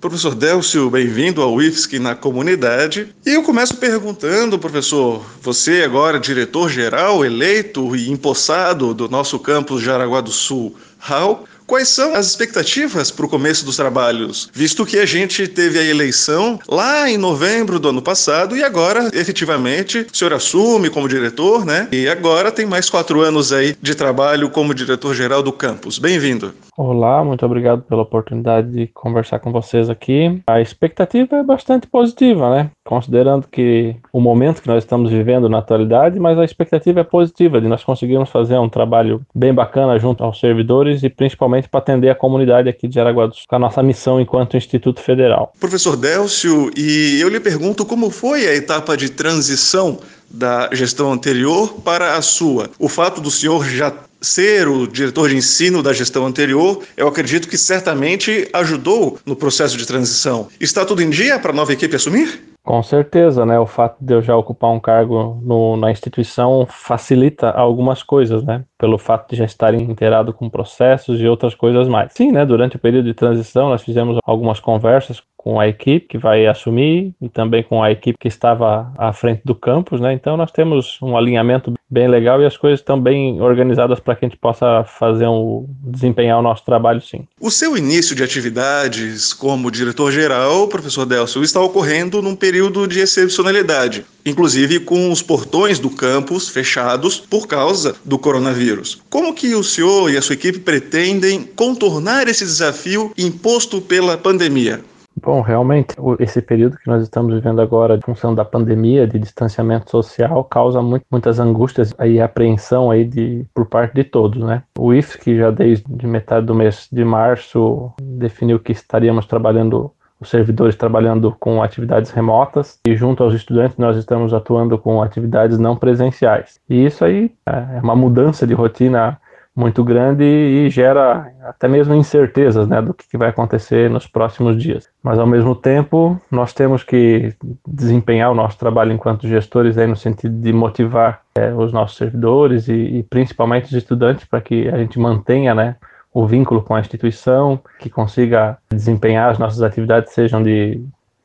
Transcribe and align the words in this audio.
Professor 0.00 0.32
Delcio, 0.32 0.88
bem-vindo 0.88 1.42
ao 1.42 1.60
IFSC 1.60 1.98
na 1.98 2.14
comunidade. 2.14 3.12
E 3.26 3.30
eu 3.30 3.42
começo 3.42 3.76
perguntando, 3.76 4.56
professor, 4.56 5.26
você 5.42 5.82
agora 5.82 6.20
diretor-geral, 6.20 7.24
eleito 7.24 7.96
e 7.96 8.08
empossado 8.08 8.94
do 8.94 9.08
nosso 9.08 9.40
campus 9.40 9.82
Jaraguá 9.82 10.20
do 10.20 10.30
Sul, 10.30 10.76
HAL, 11.00 11.44
Quais 11.66 11.90
são 11.90 12.14
as 12.14 12.26
expectativas 12.28 13.10
para 13.10 13.26
o 13.26 13.28
começo 13.28 13.62
dos 13.62 13.76
trabalhos? 13.76 14.48
Visto 14.54 14.86
que 14.86 14.98
a 14.98 15.04
gente 15.04 15.46
teve 15.46 15.78
a 15.78 15.84
eleição 15.84 16.58
lá 16.66 17.10
em 17.10 17.18
novembro 17.18 17.78
do 17.78 17.90
ano 17.90 18.00
passado 18.00 18.56
e 18.56 18.64
agora, 18.64 19.10
efetivamente, 19.12 20.06
o 20.10 20.16
senhor 20.16 20.32
assume 20.32 20.88
como 20.88 21.06
diretor, 21.06 21.66
né? 21.66 21.86
E 21.92 22.08
agora 22.08 22.50
tem 22.50 22.64
mais 22.64 22.88
quatro 22.88 23.20
anos 23.20 23.52
aí 23.52 23.76
de 23.82 23.94
trabalho 23.94 24.48
como 24.48 24.72
diretor-geral 24.72 25.42
do 25.42 25.52
campus. 25.52 25.98
Bem-vindo. 25.98 26.54
Olá, 26.80 27.24
muito 27.24 27.44
obrigado 27.44 27.82
pela 27.82 28.02
oportunidade 28.02 28.70
de 28.70 28.86
conversar 28.86 29.40
com 29.40 29.50
vocês 29.50 29.90
aqui. 29.90 30.40
A 30.46 30.60
expectativa 30.60 31.34
é 31.34 31.42
bastante 31.42 31.88
positiva, 31.88 32.54
né? 32.54 32.70
Considerando 32.86 33.48
que 33.48 33.96
o 34.12 34.20
momento 34.20 34.62
que 34.62 34.68
nós 34.68 34.84
estamos 34.84 35.10
vivendo 35.10 35.48
na 35.48 35.58
atualidade, 35.58 36.20
mas 36.20 36.38
a 36.38 36.44
expectativa 36.44 37.00
é 37.00 37.02
positiva 37.02 37.60
de 37.60 37.66
nós 37.66 37.82
conseguirmos 37.82 38.30
fazer 38.30 38.56
um 38.58 38.68
trabalho 38.68 39.20
bem 39.34 39.52
bacana 39.52 39.98
junto 39.98 40.22
aos 40.22 40.38
servidores 40.38 41.02
e 41.02 41.10
principalmente 41.10 41.68
para 41.68 41.80
atender 41.80 42.10
a 42.10 42.14
comunidade 42.14 42.68
aqui 42.68 42.86
de 42.86 43.00
Aragua 43.00 43.26
do 43.26 43.34
Sul, 43.34 43.46
com 43.48 43.56
a 43.56 43.58
nossa 43.58 43.82
missão 43.82 44.20
enquanto 44.20 44.56
Instituto 44.56 45.00
Federal. 45.00 45.52
Professor 45.58 45.96
Délcio, 45.96 46.70
e 46.76 47.18
eu 47.20 47.28
lhe 47.28 47.40
pergunto 47.40 47.84
como 47.84 48.08
foi 48.08 48.46
a 48.46 48.54
etapa 48.54 48.96
de 48.96 49.10
transição 49.10 49.98
da 50.30 50.68
gestão 50.72 51.10
anterior 51.12 51.74
para 51.84 52.16
a 52.16 52.22
sua. 52.22 52.70
O 52.78 52.88
fato 52.88 53.20
do 53.20 53.30
senhor 53.30 53.64
já 53.64 53.92
ser 54.20 54.68
o 54.68 54.86
diretor 54.86 55.28
de 55.28 55.36
ensino 55.36 55.82
da 55.82 55.92
gestão 55.92 56.26
anterior, 56.26 56.82
eu 56.96 57.08
acredito 57.08 57.48
que 57.48 57.58
certamente 57.58 58.48
ajudou 58.52 59.18
no 59.24 59.36
processo 59.36 59.76
de 59.76 59.86
transição. 59.86 60.48
Está 60.60 60.84
tudo 60.84 61.02
em 61.02 61.10
dia 61.10 61.38
para 61.38 61.52
a 61.52 61.54
nova 61.54 61.72
equipe 61.72 61.96
assumir? 61.96 62.48
Com 62.68 62.82
certeza, 62.82 63.46
né? 63.46 63.58
O 63.58 63.66
fato 63.66 63.96
de 63.98 64.12
eu 64.12 64.20
já 64.20 64.36
ocupar 64.36 64.70
um 64.70 64.78
cargo 64.78 65.40
no, 65.42 65.74
na 65.78 65.90
instituição 65.90 66.66
facilita 66.68 67.48
algumas 67.50 68.02
coisas, 68.02 68.44
né? 68.44 68.62
Pelo 68.76 68.98
fato 68.98 69.30
de 69.30 69.36
já 69.36 69.46
estar 69.46 69.72
inteirado 69.72 70.34
com 70.34 70.50
processos 70.50 71.18
e 71.18 71.26
outras 71.26 71.54
coisas 71.54 71.88
mais. 71.88 72.12
Sim, 72.12 72.30
né? 72.30 72.44
Durante 72.44 72.76
o 72.76 72.78
período 72.78 73.06
de 73.06 73.14
transição, 73.14 73.70
nós 73.70 73.82
fizemos 73.82 74.18
algumas 74.22 74.60
conversas 74.60 75.22
com 75.38 75.60
a 75.60 75.68
equipe 75.68 76.08
que 76.08 76.18
vai 76.18 76.46
assumir 76.46 77.14
e 77.22 77.28
também 77.28 77.62
com 77.62 77.80
a 77.82 77.92
equipe 77.92 78.18
que 78.18 78.28
estava 78.28 78.92
à 78.98 79.12
frente 79.12 79.40
do 79.44 79.54
campus, 79.54 80.00
né? 80.00 80.12
Então 80.12 80.36
nós 80.36 80.50
temos 80.50 80.98
um 81.00 81.16
alinhamento 81.16 81.72
bem 81.88 82.08
legal 82.08 82.42
e 82.42 82.44
as 82.44 82.56
coisas 82.56 82.80
estão 82.80 83.00
bem 83.00 83.40
organizadas 83.40 84.00
para 84.00 84.16
que 84.16 84.26
a 84.26 84.28
gente 84.28 84.36
possa 84.36 84.84
fazer 84.84 85.28
um 85.28 85.64
desempenhar 85.80 86.38
o 86.38 86.42
nosso 86.42 86.64
trabalho 86.64 87.00
sim. 87.00 87.26
O 87.40 87.50
seu 87.50 87.76
início 87.76 88.14
de 88.16 88.22
atividades 88.22 89.32
como 89.32 89.70
diretor-geral, 89.70 90.66
professor 90.68 91.06
Delcio, 91.06 91.42
está 91.42 91.60
ocorrendo 91.60 92.20
num 92.20 92.34
período 92.34 92.86
de 92.88 92.98
excepcionalidade, 92.98 94.04
inclusive 94.26 94.80
com 94.80 95.10
os 95.10 95.22
portões 95.22 95.78
do 95.78 95.88
campus 95.88 96.48
fechados 96.48 97.20
por 97.20 97.46
causa 97.46 97.94
do 98.04 98.18
coronavírus. 98.18 99.00
Como 99.08 99.32
que 99.32 99.54
o 99.54 99.62
senhor 99.62 100.10
e 100.10 100.16
a 100.16 100.22
sua 100.22 100.34
equipe 100.34 100.58
pretendem 100.58 101.44
contornar 101.44 102.26
esse 102.26 102.44
desafio 102.44 103.12
imposto 103.16 103.80
pela 103.80 104.18
pandemia? 104.18 104.80
Bom, 105.22 105.40
realmente, 105.40 105.94
esse 106.18 106.40
período 106.40 106.78
que 106.78 106.86
nós 106.86 107.02
estamos 107.02 107.34
vivendo 107.34 107.60
agora, 107.60 107.96
em 107.96 108.00
função 108.00 108.34
da 108.34 108.44
pandemia, 108.44 109.06
de 109.06 109.18
distanciamento 109.18 109.90
social, 109.90 110.44
causa 110.44 110.80
muito, 110.80 111.04
muitas 111.10 111.38
angústias 111.38 111.94
e 112.04 112.20
apreensão 112.20 112.90
aí 112.90 113.04
de, 113.04 113.46
por 113.54 113.66
parte 113.66 113.94
de 113.94 114.04
todos, 114.04 114.42
né? 114.42 114.62
O 114.78 114.92
IF, 114.94 115.18
que 115.18 115.36
já 115.36 115.50
desde 115.50 115.84
metade 116.06 116.46
do 116.46 116.54
mês 116.54 116.88
de 116.90 117.04
março 117.04 117.92
definiu 118.00 118.58
que 118.58 118.72
estaríamos 118.72 119.26
trabalhando 119.26 119.92
os 120.20 120.30
servidores 120.30 120.74
trabalhando 120.74 121.34
com 121.38 121.62
atividades 121.62 122.10
remotas 122.10 122.80
e 122.86 122.96
junto 122.96 123.22
aos 123.22 123.34
estudantes 123.34 123.76
nós 123.76 123.96
estamos 123.96 124.34
atuando 124.34 124.76
com 124.76 125.00
atividades 125.00 125.58
não 125.58 125.76
presenciais. 125.76 126.58
E 126.68 126.84
isso 126.84 127.04
aí 127.04 127.30
é 127.46 127.80
uma 127.80 127.94
mudança 127.94 128.46
de 128.46 128.52
rotina 128.52 129.20
muito 129.58 129.82
grande 129.82 130.22
e 130.22 130.70
gera 130.70 131.32
até 131.42 131.66
mesmo 131.66 131.92
incertezas 131.92 132.68
né, 132.68 132.80
do 132.80 132.94
que 132.94 133.18
vai 133.18 133.28
acontecer 133.28 133.90
nos 133.90 134.06
próximos 134.06 134.56
dias. 134.62 134.88
Mas 135.02 135.18
ao 135.18 135.26
mesmo 135.26 135.52
tempo, 135.52 136.16
nós 136.30 136.52
temos 136.52 136.84
que 136.84 137.34
desempenhar 137.66 138.30
o 138.30 138.36
nosso 138.36 138.56
trabalho 138.56 138.92
enquanto 138.92 139.26
gestores 139.26 139.76
aí 139.76 139.88
no 139.88 139.96
sentido 139.96 140.40
de 140.40 140.52
motivar 140.52 141.22
é, 141.34 141.52
os 141.52 141.72
nossos 141.72 141.96
servidores 141.96 142.68
e, 142.68 142.72
e, 142.72 143.02
principalmente 143.02 143.64
os 143.64 143.72
estudantes 143.72 144.24
para 144.24 144.40
que 144.40 144.68
a 144.68 144.78
gente 144.78 144.96
mantenha 144.96 145.52
né, 145.56 145.74
o 146.14 146.24
vínculo 146.24 146.62
com 146.62 146.76
a 146.76 146.80
instituição, 146.80 147.60
que 147.80 147.90
consiga 147.90 148.58
desempenhar 148.70 149.28
as 149.28 149.40
nossas 149.40 149.60
atividades, 149.60 150.12
sejam 150.12 150.40
de 150.40 150.80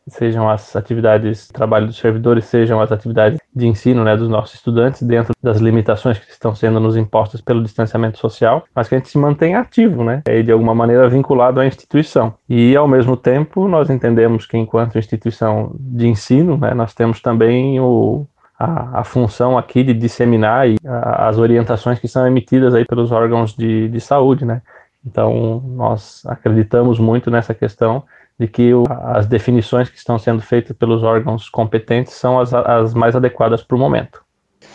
sejam 0.07 0.49
as 0.49 0.75
atividades 0.75 1.47
de 1.47 1.53
trabalho 1.53 1.87
dos 1.87 1.97
servidores, 1.97 2.45
sejam 2.45 2.81
as 2.81 2.91
atividades 2.91 3.39
de 3.55 3.67
ensino 3.67 4.03
né, 4.03 4.15
dos 4.17 4.27
nossos 4.27 4.55
estudantes, 4.55 5.01
dentro 5.01 5.33
das 5.41 5.57
limitações 5.59 6.17
que 6.17 6.29
estão 6.29 6.53
sendo 6.53 6.79
nos 6.79 6.97
impostas 6.97 7.41
pelo 7.41 7.63
distanciamento 7.63 8.17
social, 8.17 8.65
mas 8.75 8.87
que 8.87 8.95
a 8.95 8.97
gente 8.97 9.09
se 9.09 9.17
mantenha 9.17 9.59
ativo, 9.59 10.03
né, 10.03 10.21
e 10.27 10.43
de 10.43 10.51
alguma 10.51 10.75
maneira 10.75 11.07
vinculado 11.07 11.59
à 11.59 11.65
instituição. 11.65 12.33
E, 12.49 12.75
ao 12.75 12.87
mesmo 12.87 13.15
tempo, 13.15 13.67
nós 13.67 13.89
entendemos 13.89 14.45
que, 14.45 14.57
enquanto 14.57 14.97
instituição 14.97 15.71
de 15.79 16.07
ensino, 16.07 16.57
né, 16.57 16.73
nós 16.73 16.93
temos 16.93 17.21
também 17.21 17.79
o, 17.79 18.25
a, 18.59 18.99
a, 18.99 19.03
função 19.03 19.57
aqui 19.57 19.83
de 19.83 19.93
disseminar 19.93 20.65
a, 20.85 21.29
as 21.29 21.37
orientações 21.37 21.99
que 21.99 22.07
são 22.07 22.27
emitidas 22.27 22.73
aí 22.73 22.85
pelos 22.85 23.11
órgãos 23.11 23.55
de, 23.55 23.87
de 23.87 24.01
saúde, 24.01 24.45
né. 24.45 24.61
Então, 25.05 25.61
nós 25.65 26.25
acreditamos 26.25 26.97
muito 26.97 27.29
nessa 27.29 27.53
questão 27.53 28.03
de 28.39 28.47
que 28.47 28.73
o, 28.73 28.83
as 28.89 29.27
definições 29.27 29.89
que 29.89 29.97
estão 29.97 30.17
sendo 30.17 30.41
feitas 30.41 30.75
pelos 30.75 31.03
órgãos 31.03 31.49
competentes 31.49 32.13
são 32.13 32.39
as, 32.39 32.53
as 32.53 32.93
mais 32.93 33.15
adequadas 33.15 33.61
para 33.63 33.75
o 33.75 33.79
momento. 33.79 34.23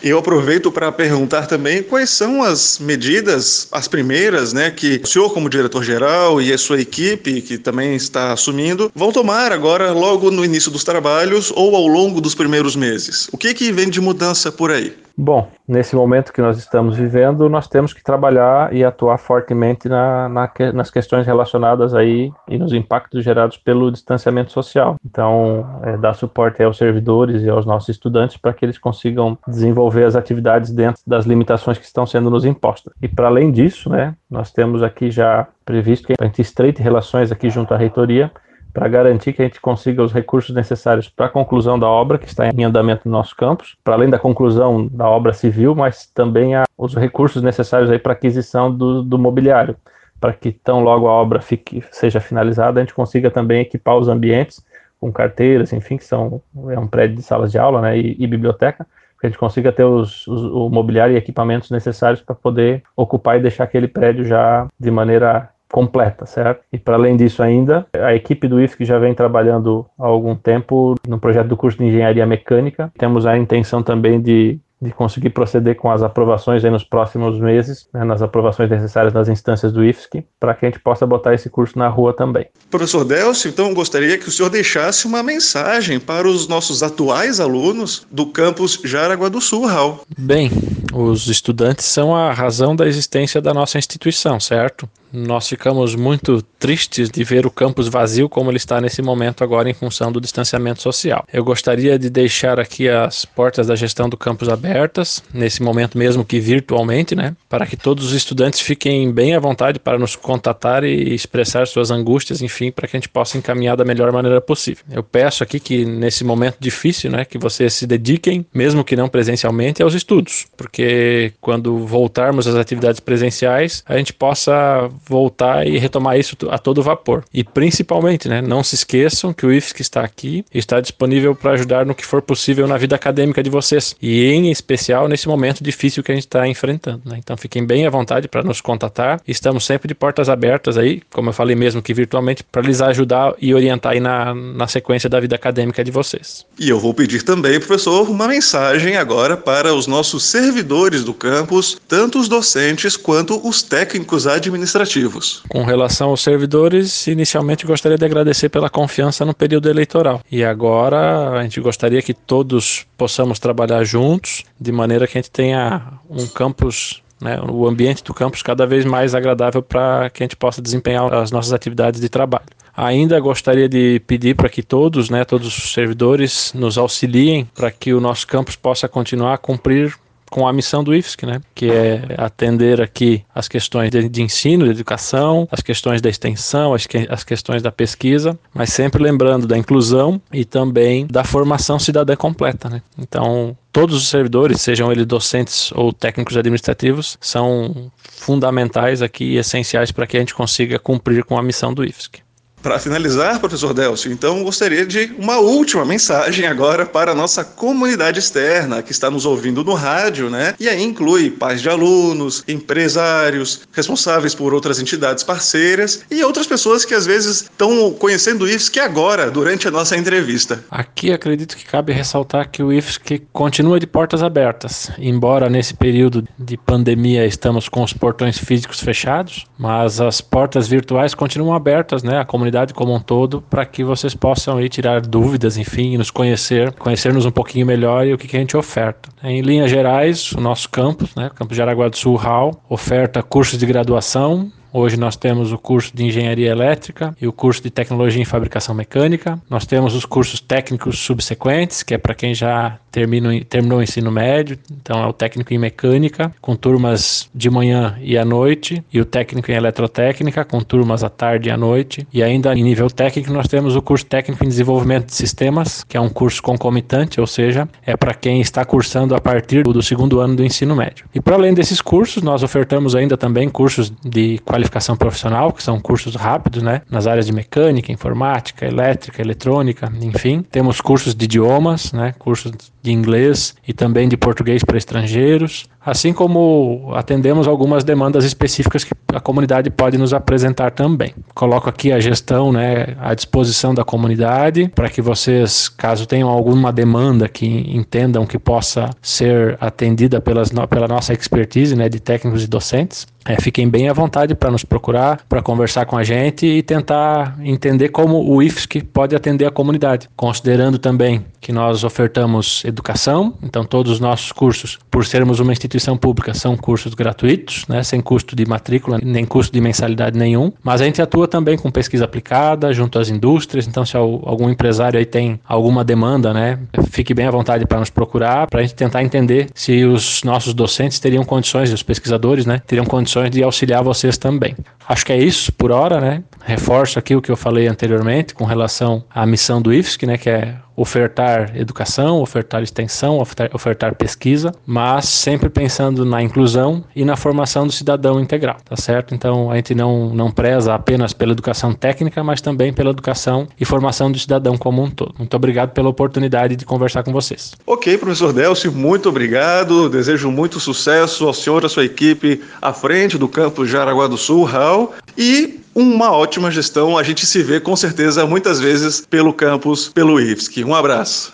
Eu 0.01 0.17
aproveito 0.17 0.71
para 0.71 0.89
perguntar 0.93 1.45
também 1.45 1.83
quais 1.83 2.09
são 2.09 2.41
as 2.41 2.79
medidas, 2.79 3.67
as 3.69 3.85
primeiras, 3.85 4.53
né, 4.53 4.71
que 4.71 5.01
o 5.03 5.07
senhor, 5.07 5.33
como 5.33 5.49
diretor-geral, 5.49 6.41
e 6.41 6.53
a 6.53 6.57
sua 6.57 6.79
equipe, 6.79 7.41
que 7.41 7.57
também 7.57 7.95
está 7.95 8.31
assumindo, 8.31 8.89
vão 8.95 9.11
tomar 9.11 9.51
agora, 9.51 9.91
logo 9.91 10.31
no 10.31 10.45
início 10.45 10.71
dos 10.71 10.85
trabalhos 10.85 11.51
ou 11.53 11.75
ao 11.75 11.85
longo 11.85 12.21
dos 12.21 12.33
primeiros 12.33 12.77
meses. 12.77 13.27
O 13.33 13.37
que, 13.37 13.53
que 13.53 13.73
vem 13.73 13.89
de 13.89 13.99
mudança 13.99 14.49
por 14.49 14.71
aí? 14.71 14.95
Bom, 15.21 15.49
nesse 15.67 15.97
momento 15.97 16.31
que 16.31 16.41
nós 16.41 16.57
estamos 16.57 16.95
vivendo, 16.95 17.49
nós 17.49 17.67
temos 17.67 17.91
que 17.91 18.01
trabalhar 18.01 18.73
e 18.73 18.85
atuar 18.85 19.17
fortemente 19.17 19.89
na, 19.89 20.29
na, 20.29 20.49
nas 20.73 20.89
questões 20.89 21.25
relacionadas 21.25 21.93
aí 21.93 22.31
e 22.47 22.57
nos 22.57 22.71
impactos 22.71 23.21
gerados 23.21 23.57
pelo 23.57 23.91
distanciamento 23.91 24.49
social. 24.53 24.95
Então, 25.05 25.81
é, 25.83 25.97
dar 25.97 26.13
suporte 26.13 26.63
aos 26.63 26.77
servidores 26.77 27.43
e 27.43 27.49
aos 27.49 27.65
nossos 27.65 27.89
estudantes 27.89 28.37
para 28.37 28.53
que 28.53 28.63
eles 28.63 28.77
consigam 28.77 29.37
desenvolver 29.45 30.05
as 30.05 30.15
atividades 30.15 30.71
dentro 30.71 31.01
das 31.05 31.25
limitações 31.25 31.77
que 31.77 31.83
estão 31.83 32.05
sendo 32.05 32.29
nos 32.29 32.45
impostas. 32.45 32.93
E 33.01 33.07
para 33.09 33.27
além 33.27 33.51
disso, 33.51 33.89
né, 33.89 34.15
nós 34.31 34.53
temos 34.53 34.81
aqui 34.81 35.11
já 35.11 35.45
previsto 35.65 36.07
que 36.07 36.13
a 36.17 36.25
gente 36.25 36.41
estreite 36.41 36.81
relações 36.81 37.29
aqui 37.29 37.49
junto 37.49 37.73
à 37.73 37.77
reitoria 37.77 38.31
para 38.79 38.87
garantir 38.87 39.33
que 39.33 39.41
a 39.41 39.45
gente 39.45 39.59
consiga 39.59 40.01
os 40.01 40.13
recursos 40.13 40.55
necessários 40.55 41.09
para 41.09 41.25
a 41.25 41.29
conclusão 41.29 41.77
da 41.77 41.85
obra 41.85 42.17
que 42.17 42.27
está 42.27 42.47
em 42.47 42.63
andamento 42.63 43.01
no 43.03 43.11
nosso 43.11 43.35
campus, 43.35 43.75
para 43.83 43.93
além 43.93 44.09
da 44.09 44.17
conclusão 44.17 44.87
da 44.87 45.05
obra 45.05 45.33
civil, 45.33 45.75
mas 45.75 46.05
também 46.05 46.53
os 46.77 46.95
recursos 46.95 47.43
necessários 47.43 47.89
para 48.01 48.13
aquisição 48.13 48.73
do, 48.73 49.03
do 49.03 49.19
mobiliário, 49.19 49.75
para 50.17 50.31
que 50.31 50.53
tão 50.53 50.79
logo 50.79 51.09
a 51.09 51.11
obra 51.11 51.41
fique, 51.41 51.83
seja 51.91 52.21
finalizada, 52.21 52.79
a 52.79 52.83
gente 52.83 52.93
consiga 52.93 53.29
também 53.29 53.59
equipar 53.59 53.97
os 53.97 54.07
ambientes 54.07 54.63
com 54.97 55.11
carteiras, 55.11 55.73
enfim, 55.73 55.97
que 55.97 56.05
são 56.05 56.41
é 56.69 56.79
um 56.79 56.87
prédio 56.87 57.17
de 57.17 57.21
salas 57.21 57.51
de 57.51 57.59
aula, 57.59 57.81
né, 57.81 57.97
e, 57.97 58.15
e 58.17 58.25
biblioteca, 58.25 58.87
que 59.19 59.27
a 59.27 59.29
gente 59.29 59.37
consiga 59.37 59.73
ter 59.73 59.83
os, 59.83 60.25
os, 60.25 60.41
o 60.41 60.69
mobiliário 60.69 61.15
e 61.15 61.17
equipamentos 61.17 61.69
necessários 61.69 62.21
para 62.21 62.33
poder 62.33 62.81
ocupar 62.95 63.37
e 63.37 63.41
deixar 63.41 63.65
aquele 63.65 63.89
prédio 63.89 64.23
já 64.23 64.67
de 64.79 64.89
maneira 64.89 65.49
completa, 65.71 66.25
certo? 66.25 66.63
E 66.73 66.77
para 66.77 66.95
além 66.95 67.15
disso 67.15 67.43
ainda, 67.43 67.85
a 67.93 68.13
equipe 68.13 68.47
do 68.47 68.59
IFSC 68.59 68.85
já 68.85 68.97
vem 68.97 69.13
trabalhando 69.13 69.85
há 69.97 70.05
algum 70.05 70.35
tempo 70.35 70.95
no 71.07 71.19
projeto 71.19 71.47
do 71.47 71.57
curso 71.57 71.77
de 71.77 71.85
Engenharia 71.85 72.25
Mecânica. 72.25 72.91
Temos 72.97 73.25
a 73.25 73.37
intenção 73.37 73.83
também 73.83 74.19
de 74.19 74.59
de 74.81 74.91
conseguir 74.91 75.31
proceder 75.31 75.75
com 75.75 75.91
as 75.91 76.01
aprovações 76.01 76.63
nos 76.63 76.83
próximos 76.83 77.39
meses, 77.39 77.87
né, 77.93 78.03
nas 78.03 78.21
aprovações 78.21 78.69
necessárias 78.69 79.13
nas 79.13 79.27
instâncias 79.27 79.71
do 79.71 79.83
IFSC, 79.83 80.23
para 80.39 80.53
que 80.53 80.65
a 80.65 80.69
gente 80.69 80.79
possa 80.79 81.05
botar 81.05 81.33
esse 81.33 81.49
curso 81.49 81.77
na 81.77 81.87
rua 81.87 82.13
também. 82.13 82.45
Professor 82.69 83.03
Delcio, 83.03 83.49
então 83.49 83.73
gostaria 83.73 84.17
que 84.17 84.27
o 84.27 84.31
senhor 84.31 84.49
deixasse 84.49 85.05
uma 85.05 85.21
mensagem 85.21 85.99
para 85.99 86.27
os 86.27 86.47
nossos 86.47 86.81
atuais 86.81 87.39
alunos 87.39 88.07
do 88.09 88.27
campus 88.27 88.79
Jaraguá 88.83 89.27
do 89.27 89.41
Sul, 89.41 89.65
Raul. 89.65 89.99
Bem, 90.17 90.49
os 90.93 91.27
estudantes 91.27 91.85
são 91.85 92.15
a 92.15 92.31
razão 92.31 92.75
da 92.75 92.87
existência 92.87 93.41
da 93.41 93.53
nossa 93.53 93.77
instituição, 93.77 94.39
certo? 94.39 94.89
Nós 95.11 95.47
ficamos 95.47 95.95
muito 95.95 96.41
tristes 96.59 97.09
de 97.09 97.23
ver 97.23 97.45
o 97.45 97.51
campus 97.51 97.87
vazio 97.87 98.29
como 98.29 98.51
ele 98.51 98.57
está 98.57 98.79
nesse 98.79 99.01
momento 99.01 99.43
agora 99.43 99.67
em 99.67 99.73
função 99.73 100.11
do 100.11 100.21
distanciamento 100.21 100.83
social. 100.83 101.25
Eu 101.33 101.43
gostaria 101.43 101.97
de 101.97 102.11
deixar 102.11 102.59
aqui 102.59 102.87
as 102.87 103.25
portas 103.25 103.67
da 103.67 103.75
gestão 103.75 104.07
do 104.07 104.15
campus 104.15 104.47
abertas 104.49 104.68
abertas, 104.69 105.23
nesse 105.33 105.61
momento 105.61 105.97
mesmo 105.97 106.23
que 106.23 106.39
virtualmente, 106.39 107.15
né? 107.15 107.35
Para 107.47 107.65
que 107.65 107.75
todos 107.75 108.05
os 108.05 108.13
estudantes 108.13 108.59
fiquem 108.59 109.11
bem 109.11 109.35
à 109.35 109.39
vontade 109.39 109.79
para 109.79 109.97
nos 109.97 110.15
contatar 110.15 110.83
e 110.83 111.13
expressar 111.13 111.67
suas 111.67 111.91
angústias, 111.91 112.41
enfim, 112.41 112.71
para 112.71 112.87
que 112.87 112.95
a 112.95 112.99
gente 112.99 113.09
possa 113.09 113.37
encaminhar 113.37 113.75
da 113.75 113.85
melhor 113.85 114.11
maneira 114.11 114.39
possível. 114.41 114.83
Eu 114.91 115.03
peço 115.03 115.43
aqui 115.43 115.59
que 115.59 115.85
nesse 115.85 116.23
momento 116.23 116.57
difícil, 116.59 117.11
né, 117.11 117.25
que 117.25 117.37
vocês 117.37 117.73
se 117.73 117.87
dediquem, 117.87 118.45
mesmo 118.53 118.83
que 118.83 118.95
não 118.95 119.09
presencialmente, 119.09 119.81
aos 119.81 119.93
estudos, 119.93 120.45
porque 120.55 121.33
quando 121.41 121.85
voltarmos 121.85 122.47
às 122.47 122.55
atividades 122.55 122.99
presenciais, 122.99 123.83
a 123.85 123.97
gente 123.97 124.13
possa 124.13 124.89
voltar 125.07 125.67
e 125.67 125.77
retomar 125.77 126.17
isso 126.17 126.35
a 126.49 126.57
todo 126.57 126.83
vapor. 126.83 127.23
E 127.33 127.43
principalmente, 127.43 128.27
né, 128.27 128.41
não 128.41 128.63
se 128.63 128.75
esqueçam 128.75 129.33
que 129.33 129.45
o 129.45 129.51
IFSC 129.51 129.81
está 129.81 130.01
aqui 130.01 130.45
está 130.53 130.79
disponível 130.79 131.35
para 131.35 131.51
ajudar 131.51 131.85
no 131.85 131.95
que 131.95 132.05
for 132.05 132.21
possível 132.21 132.67
na 132.67 132.77
vida 132.77 132.95
acadêmica 132.95 133.41
de 133.41 133.49
vocês, 133.49 133.95
e 134.01 134.25
em 134.31 134.51
especial 134.59 135.07
nesse 135.07 135.27
momento 135.27 135.63
difícil 135.63 136.03
que 136.03 136.11
a 136.11 136.15
gente 136.15 136.25
está 136.25 136.47
enfrentando. 136.47 137.01
Né? 137.05 137.17
Então 137.17 137.35
fiquem 137.37 137.65
bem 137.65 137.85
à 137.85 137.89
vontade 137.89 138.27
para 138.27 138.43
nos 138.43 138.61
contatar. 138.61 139.21
Estamos 139.27 139.65
sempre 139.65 139.87
de 139.87 139.95
portas 139.95 140.29
abertas 140.29 140.77
aí, 140.77 141.01
como 141.11 141.29
eu 141.29 141.33
falei 141.33 141.55
mesmo 141.55 141.81
que 141.81 141.93
virtualmente, 141.93 142.43
para 142.43 142.61
lhes 142.61 142.81
ajudar 142.81 143.33
e 143.41 143.53
orientar 143.53 143.93
aí 143.93 143.99
na, 143.99 144.33
na 144.33 144.67
sequência 144.67 145.09
da 145.09 145.19
vida 145.19 145.35
acadêmica 145.35 145.83
de 145.83 145.91
vocês. 145.91 146.45
E 146.59 146.69
eu 146.69 146.79
vou 146.79 146.93
pedir 146.93 147.23
também, 147.23 147.59
professor, 147.59 148.09
uma 148.09 148.27
mensagem 148.27 148.97
agora 148.97 149.35
para 149.37 149.73
os 149.73 149.87
nossos 149.87 150.23
servidores 150.25 151.03
do 151.03 151.13
campus, 151.13 151.79
tanto 151.87 152.19
os 152.19 152.27
docentes 152.27 152.95
quanto 152.97 153.39
os 153.47 153.61
técnicos 153.61 154.27
administrativos. 154.27 155.43
Com 155.49 155.63
relação 155.63 156.09
aos 156.09 156.21
servidores, 156.21 157.07
inicialmente 157.07 157.65
gostaria 157.65 157.97
de 157.97 158.05
agradecer 158.05 158.49
pela 158.49 158.69
confiança 158.69 159.25
no 159.25 159.33
período 159.33 159.69
eleitoral. 159.69 160.21
E 160.31 160.43
agora 160.43 161.39
a 161.39 161.43
gente 161.43 161.59
gostaria 161.61 162.01
que 162.01 162.13
todos 162.13 162.85
possamos 162.97 163.39
trabalhar 163.39 163.83
juntos, 163.83 164.43
de 164.59 164.71
maneira 164.71 165.07
que 165.07 165.17
a 165.17 165.21
gente 165.21 165.31
tenha 165.31 165.99
um 166.09 166.27
campus 166.27 167.01
né, 167.21 167.39
o 167.41 167.67
ambiente 167.67 168.03
do 168.03 168.13
campus 168.13 168.41
cada 168.41 168.65
vez 168.65 168.85
mais 168.85 169.13
agradável 169.13 169.61
para 169.61 170.09
que 170.09 170.23
a 170.23 170.25
gente 170.25 170.37
possa 170.37 170.61
desempenhar 170.61 171.13
as 171.13 171.31
nossas 171.31 171.51
atividades 171.51 171.99
de 171.99 172.07
trabalho. 172.07 172.45
Ainda 172.75 173.19
gostaria 173.19 173.67
de 173.67 174.01
pedir 174.07 174.35
para 174.35 174.47
que 174.47 174.63
todos, 174.63 175.09
né, 175.09 175.25
todos 175.25 175.47
os 175.47 175.73
servidores 175.73 176.53
nos 176.53 176.77
auxiliem 176.77 177.49
para 177.53 177.69
que 177.71 177.93
o 177.93 177.99
nosso 177.99 178.25
campus 178.25 178.55
possa 178.55 178.87
continuar 178.87 179.33
a 179.33 179.37
cumprir 179.37 179.93
com 180.29 180.47
a 180.47 180.53
missão 180.53 180.83
do 180.83 180.93
IFSC, 180.93 181.25
né? 181.25 181.41
que 181.53 181.69
é 181.71 182.15
atender 182.17 182.81
aqui 182.81 183.23
as 183.33 183.47
questões 183.47 183.89
de, 183.89 184.07
de 184.07 184.21
ensino, 184.21 184.65
de 184.65 184.71
educação, 184.71 185.47
as 185.51 185.61
questões 185.61 186.01
da 186.01 186.09
extensão, 186.09 186.73
as, 186.73 186.85
que, 186.85 187.07
as 187.09 187.23
questões 187.23 187.61
da 187.61 187.71
pesquisa, 187.71 188.37
mas 188.53 188.71
sempre 188.71 189.01
lembrando 189.01 189.47
da 189.47 189.57
inclusão 189.57 190.21
e 190.31 190.45
também 190.45 191.07
da 191.07 191.23
formação 191.23 191.79
cidadã 191.79 192.15
completa. 192.15 192.69
Né? 192.69 192.81
Então, 192.97 193.57
todos 193.71 193.95
os 193.95 194.07
servidores, 194.07 194.61
sejam 194.61 194.91
eles 194.91 195.05
docentes 195.05 195.71
ou 195.73 195.91
técnicos 195.91 196.37
administrativos, 196.37 197.17
são 197.19 197.91
fundamentais 197.97 199.01
aqui 199.01 199.33
e 199.33 199.37
essenciais 199.37 199.91
para 199.91 200.05
que 200.05 200.17
a 200.17 200.19
gente 200.19 200.35
consiga 200.35 200.77
cumprir 200.77 201.23
com 201.23 201.37
a 201.37 201.43
missão 201.43 201.73
do 201.73 201.83
IFSC. 201.83 202.21
Para 202.61 202.77
finalizar, 202.77 203.39
professor 203.39 203.73
Delcio, 203.73 204.11
então 204.11 204.43
gostaria 204.43 204.85
de 204.85 205.13
uma 205.17 205.37
última 205.37 205.85
mensagem 205.85 206.45
agora 206.45 206.85
para 206.85 207.11
a 207.11 207.15
nossa 207.15 207.43
comunidade 207.43 208.19
externa 208.19 208.81
que 208.81 208.91
está 208.91 209.09
nos 209.09 209.25
ouvindo 209.25 209.63
no 209.63 209.73
rádio, 209.73 210.29
né? 210.29 210.53
E 210.59 210.67
aí 210.67 210.83
inclui 210.83 211.29
pais 211.29 211.61
de 211.61 211.69
alunos, 211.69 212.43
empresários, 212.47 213.61
responsáveis 213.71 214.35
por 214.35 214.53
outras 214.53 214.77
entidades 214.79 215.23
parceiras 215.23 216.03
e 216.11 216.21
outras 216.21 216.47
pessoas 216.47 216.83
que 216.83 216.93
às 216.93 217.05
vezes 217.05 217.43
estão 217.43 217.93
conhecendo 217.93 218.43
o 218.43 218.49
IFSC 218.49 218.79
agora, 218.79 219.31
durante 219.31 219.67
a 219.67 219.71
nossa 219.71 219.95
entrevista. 219.95 220.63
Aqui 220.69 221.13
acredito 221.13 221.55
que 221.55 221.65
cabe 221.65 221.93
ressaltar 221.93 222.49
que 222.49 222.61
o 222.61 222.73
IFSC 222.73 223.21
continua 223.31 223.79
de 223.79 223.87
portas 223.87 224.21
abertas, 224.21 224.91
embora 224.97 225.49
nesse 225.49 225.73
período 225.73 226.27
de 226.37 226.57
pandemia 226.57 227.25
estamos 227.25 227.69
com 227.69 227.83
os 227.83 227.93
portões 227.93 228.37
físicos 228.37 228.81
fechados, 228.81 229.45
mas 229.57 230.01
as 230.01 230.19
portas 230.19 230.67
virtuais 230.67 231.13
continuam 231.13 231.55
abertas, 231.55 232.03
né? 232.03 232.19
A 232.19 232.25
comunidade 232.25 232.48
comunidade 232.49 232.73
como 232.73 232.93
um 232.93 232.99
todo, 232.99 233.41
para 233.41 233.65
que 233.65 233.83
vocês 233.83 234.15
possam 234.15 234.57
aí 234.57 234.67
tirar 234.67 235.01
dúvidas, 235.01 235.57
enfim, 235.57 235.97
nos 235.97 236.11
conhecer, 236.11 236.71
conhecermos 236.73 237.25
um 237.25 237.31
pouquinho 237.31 237.65
melhor 237.65 238.05
e 238.05 238.13
o 238.13 238.17
que, 238.17 238.27
que 238.27 238.35
a 238.35 238.39
gente 238.39 238.57
oferta. 238.57 239.09
Em 239.23 239.41
linhas 239.41 239.69
gerais, 239.69 240.31
o 240.33 240.41
nosso 240.41 240.69
campus, 240.69 241.13
né, 241.15 241.29
campus 241.35 241.55
de 241.55 241.61
Araguá 241.61 241.87
do 241.87 241.97
Sul, 241.97 242.17
HAL, 242.17 242.61
oferta 242.67 243.21
cursos 243.21 243.57
de 243.57 243.65
graduação, 243.65 244.51
Hoje 244.71 244.97
nós 244.97 245.15
temos 245.15 245.51
o 245.51 245.57
curso 245.57 245.95
de 245.95 246.05
Engenharia 246.05 246.51
Elétrica 246.51 247.15
e 247.19 247.27
o 247.27 247.33
curso 247.33 247.63
de 247.63 247.71
Tecnologia 247.71 248.21
em 248.21 248.25
Fabricação 248.25 248.75
Mecânica. 248.75 249.39
Nós 249.49 249.65
temos 249.65 249.95
os 249.95 250.05
cursos 250.05 250.39
técnicos 250.39 250.99
subsequentes, 250.99 251.81
que 251.81 251.95
é 251.95 251.97
para 251.97 252.13
quem 252.13 252.35
já 252.35 252.77
terminou, 252.91 253.79
o 253.79 253.83
ensino 253.83 254.11
médio, 254.11 254.57
então 254.71 255.01
é 255.03 255.07
o 255.07 255.13
técnico 255.13 255.53
em 255.53 255.57
mecânica, 255.57 256.33
com 256.41 256.55
turmas 256.55 257.29
de 257.33 257.49
manhã 257.49 257.97
e 258.01 258.17
à 258.17 258.25
noite, 258.25 258.83
e 258.91 258.99
o 258.99 259.05
técnico 259.05 259.51
em 259.51 259.55
eletrotécnica, 259.55 260.43
com 260.43 260.59
turmas 260.61 261.03
à 261.03 261.09
tarde 261.09 261.49
e 261.49 261.51
à 261.51 261.57
noite. 261.57 262.07
E 262.11 262.23
ainda 262.23 262.53
em 262.53 262.63
nível 262.63 262.89
técnico, 262.89 263.31
nós 263.31 263.47
temos 263.47 263.75
o 263.75 263.81
curso 263.81 264.05
técnico 264.05 264.43
em 264.43 264.47
desenvolvimento 264.47 265.07
de 265.07 265.15
sistemas, 265.15 265.83
que 265.83 265.97
é 265.97 266.01
um 266.01 266.09
curso 266.09 266.41
concomitante, 266.41 267.19
ou 267.19 267.27
seja, 267.27 267.67
é 267.85 267.95
para 267.95 268.13
quem 268.13 268.41
está 268.41 268.65
cursando 268.65 269.15
a 269.15 269.21
partir 269.21 269.63
do 269.63 269.81
segundo 269.81 270.19
ano 270.19 270.35
do 270.35 270.43
ensino 270.43 270.75
médio. 270.75 271.05
E 271.13 271.19
para 271.21 271.35
além 271.35 271.53
desses 271.53 271.81
cursos, 271.81 272.23
nós 272.23 272.43
ofertamos 272.43 272.95
ainda 272.95 273.15
também 273.17 273.49
cursos 273.49 273.91
de 274.03 274.39
qualificação 274.59 274.95
profissional, 274.95 275.53
que 275.53 275.63
são 275.63 275.79
cursos 275.79 276.15
rápidos, 276.15 276.61
né, 276.61 276.81
nas 276.89 277.07
áreas 277.07 277.25
de 277.25 277.31
mecânica, 277.31 277.91
informática, 277.91 278.65
elétrica, 278.65 279.21
eletrônica, 279.21 279.91
enfim. 280.01 280.43
Temos 280.51 280.81
cursos 280.81 281.15
de 281.15 281.25
idiomas, 281.25 281.93
né, 281.93 282.13
cursos 282.19 282.51
de 282.81 282.91
inglês 282.91 283.55
e 283.67 283.73
também 283.73 284.07
de 284.07 284.17
português 284.17 284.63
para 284.63 284.77
estrangeiros, 284.77 285.67
assim 285.85 286.13
como 286.13 286.91
atendemos 286.93 287.47
algumas 287.47 287.83
demandas 287.83 288.23
específicas 288.23 288.83
que 288.83 288.93
a 289.13 289.19
comunidade 289.19 289.69
pode 289.69 289.97
nos 289.97 290.13
apresentar 290.13 290.71
também. 290.71 291.13
Coloco 291.33 291.69
aqui 291.69 291.91
a 291.91 291.99
gestão 291.99 292.51
né, 292.51 292.95
à 292.99 293.13
disposição 293.13 293.73
da 293.73 293.83
comunidade 293.83 294.69
para 294.75 294.89
que 294.89 295.01
vocês, 295.01 295.67
caso 295.67 296.05
tenham 296.05 296.29
alguma 296.29 296.71
demanda 296.71 297.27
que 297.27 297.45
entendam 297.45 298.25
que 298.25 298.37
possa 298.37 298.89
ser 299.01 299.57
atendida 299.59 300.21
pelas, 300.21 300.51
pela 300.69 300.87
nossa 300.87 301.13
expertise 301.13 301.75
né, 301.75 301.89
de 301.89 301.99
técnicos 301.99 302.43
e 302.43 302.47
docentes, 302.47 303.07
é, 303.25 303.39
fiquem 303.41 303.67
bem 303.67 303.89
à 303.89 303.93
vontade 303.93 304.33
para 304.35 304.51
nos 304.51 304.63
procurar, 304.63 305.21
para 305.27 305.41
conversar 305.41 305.85
com 305.85 305.97
a 305.97 306.03
gente 306.03 306.45
e 306.45 306.63
tentar 306.63 307.37
entender 307.43 307.89
como 307.89 308.23
o 308.29 308.41
IFSC 308.41 308.81
pode 308.81 309.15
atender 309.15 309.45
a 309.45 309.51
comunidade, 309.51 310.09
considerando 310.15 310.77
também 310.77 311.25
que 311.41 311.51
nós 311.51 311.83
ofertamos 311.83 312.63
educação, 312.65 313.33
então 313.41 313.63
todos 313.63 313.93
os 313.93 313.99
nossos 313.99 314.31
cursos, 314.31 314.77
por 314.91 315.05
sermos 315.05 315.39
uma 315.39 315.51
instituição 315.51 315.97
pública, 315.97 316.33
são 316.33 316.57
cursos 316.57 316.93
gratuitos, 316.93 317.65
né, 317.67 317.81
sem 317.81 318.01
custo 318.01 318.35
de 318.35 318.45
matrícula, 318.45 318.99
nem 319.01 319.25
custo 319.25 319.53
de 319.53 319.61
mensalidade 319.61 320.17
nenhum, 320.17 320.51
mas 320.61 320.81
a 320.81 320.85
gente 320.85 321.01
atua 321.01 321.27
também 321.27 321.57
com 321.57 321.71
pesquisa 321.71 322.05
aplicada 322.05 322.73
junto 322.73 322.99
às 322.99 323.09
indústrias, 323.09 323.67
então 323.67 323.85
se 323.85 323.95
algum 323.95 324.49
empresário 324.49 324.99
aí 324.99 325.05
tem 325.05 325.39
alguma 325.47 325.83
demanda, 325.83 326.33
né, 326.33 326.59
fique 326.89 327.13
bem 327.13 327.27
à 327.27 327.31
vontade 327.31 327.65
para 327.65 327.79
nos 327.79 327.89
procurar, 327.89 328.47
para 328.47 328.59
a 328.59 328.63
gente 328.63 328.75
tentar 328.75 329.03
entender 329.03 329.47
se 329.53 329.85
os 329.85 330.23
nossos 330.23 330.53
docentes 330.53 330.99
teriam 330.99 331.23
condições, 331.23 331.71
os 331.71 331.83
pesquisadores, 331.83 332.45
né, 332.45 332.61
teriam 332.67 332.85
condições 332.85 333.08
condições 333.09 333.31
de 333.31 333.41
auxiliar 333.41 333.83
vocês 333.83 334.17
também. 334.17 334.55
Acho 334.87 335.05
que 335.05 335.11
é 335.11 335.17
isso 335.17 335.51
por 335.51 335.71
hora, 335.71 335.99
né? 335.99 336.23
Reforço 336.45 336.99
aqui 336.99 337.15
o 337.15 337.21
que 337.21 337.31
eu 337.31 337.37
falei 337.37 337.67
anteriormente 337.67 338.33
com 338.35 338.45
relação 338.45 339.03
à 339.09 339.25
missão 339.25 339.61
do 339.61 339.73
IFSC, 339.73 340.05
né, 340.05 340.17
que 340.17 340.29
é 340.29 340.55
ofertar 340.79 341.51
educação, 341.55 342.21
ofertar 342.21 342.63
extensão, 342.63 343.19
ofertar, 343.19 343.95
pesquisa, 343.95 344.53
mas 344.65 345.09
sempre 345.09 345.49
pensando 345.49 346.05
na 346.05 346.23
inclusão 346.23 346.85
e 346.95 347.03
na 347.03 347.17
formação 347.17 347.67
do 347.67 347.73
cidadão 347.73 348.19
integral, 348.19 348.57
tá 348.63 348.77
certo? 348.77 349.13
Então 349.13 349.51
a 349.51 349.55
gente 349.57 349.75
não, 349.75 350.09
não 350.13 350.31
preza 350.31 350.73
apenas 350.73 351.11
pela 351.11 351.33
educação 351.33 351.73
técnica, 351.73 352.23
mas 352.23 352.39
também 352.39 352.71
pela 352.71 352.91
educação 352.91 353.47
e 353.59 353.65
formação 353.65 354.09
do 354.09 354.17
cidadão 354.17 354.57
como 354.57 354.81
um 354.81 354.89
todo. 354.89 355.13
Muito 355.17 355.35
obrigado 355.35 355.71
pela 355.71 355.89
oportunidade 355.89 356.55
de 356.55 356.63
conversar 356.63 357.03
com 357.03 357.11
vocês. 357.11 357.55
Ok, 357.67 357.97
professor 357.97 358.31
Delcio, 358.31 358.71
muito 358.71 359.09
obrigado. 359.09 359.89
Desejo 359.89 360.31
muito 360.31 360.59
sucesso 360.59 361.27
ao 361.27 361.33
senhor 361.33 361.63
e 361.63 361.65
à 361.65 361.69
sua 361.69 361.83
equipe 361.83 362.41
à 362.61 362.71
frente 362.71 363.17
do 363.17 363.27
campus 363.27 363.69
Jaraguá 363.69 364.07
do 364.07 364.17
Sul, 364.17 364.45
RAL, 364.45 364.93
e 365.17 365.59
uma 365.79 366.11
ótima 366.11 366.51
gestão. 366.51 366.97
A 366.97 367.03
gente 367.03 367.25
se 367.25 367.41
vê 367.41 367.59
com 367.59 367.75
certeza 367.75 368.25
muitas 368.25 368.59
vezes 368.59 369.01
pelo 369.01 369.33
campus, 369.33 369.87
pelo 369.87 370.19
IFSC. 370.19 370.63
Um 370.63 370.75
abraço. 370.75 371.33